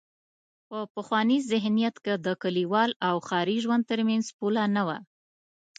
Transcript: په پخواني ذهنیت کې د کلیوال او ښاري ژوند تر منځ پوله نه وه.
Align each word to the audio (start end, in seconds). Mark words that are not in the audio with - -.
په 0.69 0.77
پخواني 0.95 1.37
ذهنیت 1.51 1.95
کې 2.05 2.13
د 2.25 2.27
کلیوال 2.41 2.91
او 3.07 3.15
ښاري 3.27 3.57
ژوند 3.63 3.83
تر 3.91 3.99
منځ 4.09 4.25
پوله 4.37 4.63
نه 4.75 4.83
وه. 4.87 4.97